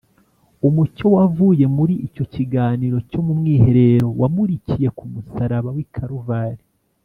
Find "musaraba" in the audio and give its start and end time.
5.11-5.69